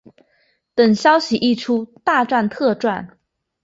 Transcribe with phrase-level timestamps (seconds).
[0.03, 0.15] 就
[0.73, 3.19] 等消息一出大赚特赚